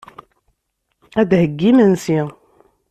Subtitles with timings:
[1.19, 2.19] Ad d-theyyi imensi.